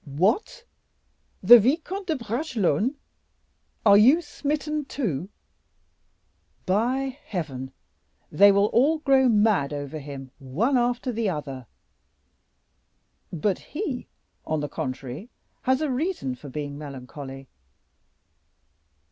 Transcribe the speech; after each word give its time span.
"What! 0.03 0.63
the 1.43 1.59
Vicomte 1.59 2.07
de 2.07 2.15
Bragelonne? 2.15 2.95
are 3.85 3.99
you 3.99 4.19
smitten 4.19 4.85
too? 4.85 5.29
By 6.65 7.19
Heaven, 7.23 7.71
they 8.31 8.51
will 8.51 8.65
all 8.73 8.97
grow 8.97 9.29
mad 9.29 9.71
over 9.73 9.99
him 9.99 10.31
one 10.39 10.75
after 10.75 11.11
the 11.11 11.29
other; 11.29 11.67
but 13.31 13.59
he, 13.59 14.07
on 14.43 14.59
the 14.61 14.67
contrary, 14.69 15.29
has 15.61 15.81
a 15.81 15.91
reason 15.91 16.33
for 16.33 16.49
being 16.49 16.79
melancholy." 16.79 17.47